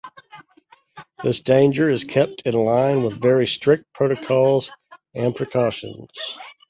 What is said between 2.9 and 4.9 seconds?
with very strict protocols